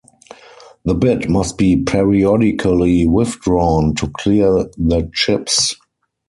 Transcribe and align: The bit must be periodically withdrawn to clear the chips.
The 0.83 0.95
bit 0.95 1.29
must 1.29 1.59
be 1.59 1.83
periodically 1.83 3.05
withdrawn 3.05 3.93
to 3.97 4.07
clear 4.07 4.63
the 4.75 5.07
chips. 5.13 5.75